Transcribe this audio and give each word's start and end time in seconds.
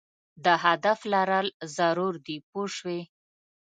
د 0.45 0.45
هدف 0.65 0.99
لرل 1.13 1.47
ضرور 1.77 2.13
دي 2.25 2.37
پوه 2.49 2.65
شوې!. 2.77 3.01